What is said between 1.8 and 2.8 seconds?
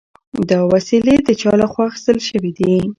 اخیستل شوي دي؟